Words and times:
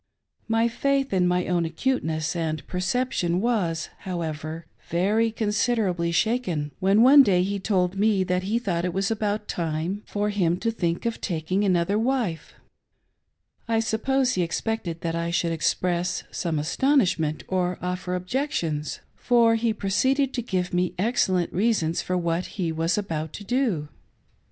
My 0.47 0.67
faith 0.67 1.13
in 1.13 1.27
my 1.27 1.45
own 1.45 1.63
acuteness 1.63 2.35
and 2.35 2.65
perception 2.65 3.39
was, 3.39 3.89
however, 3.99 4.65
very 4.89 5.29
considerably 5.31 6.11
shaken 6.11 6.71
when 6.79 7.03
one 7.03 7.21
day 7.21 7.43
he 7.43 7.59
told 7.59 7.95
me 7.95 8.23
that 8.23 8.41
he 8.41 8.57
thought 8.57 8.83
it 8.83 8.95
was 8.95 9.11
about 9.11 9.47
time 9.47 10.01
for 10.07 10.31
hinj 10.31 10.59
to 10.61 10.71
think 10.71 11.05
of 11.05 11.21
taking 11.21 11.63
another 11.63 11.99
wife. 11.99 12.55
I 13.67 13.79
suppose 13.79 14.33
he 14.33 14.41
expected 14.41 15.01
that 15.01 15.13
I 15.15 15.29
should 15.29 15.51
express 15.51 16.23
some 16.31 16.57
aston 16.57 17.01
ishment 17.01 17.43
or 17.47 17.77
offer 17.79 18.15
objections,, 18.15 19.01
for 19.15 19.53
he 19.53 19.71
proceeded 19.71 20.33
to 20.33 20.41
give 20.41 20.73
me 20.73 20.95
536 20.97 20.97
QUITE 20.97 20.97
A 20.97 20.97
DISTINGUISHED 20.97 20.97
YOUNG 20.97 20.97
LADY! 20.97 21.09
excellent 21.09 21.53
reasons 21.53 22.01
for 22.01 22.17
what 22.17 22.45
he 22.57 22.71
was 22.71 22.97
about 22.97 23.33
to 23.33 23.43
do. 23.43 23.87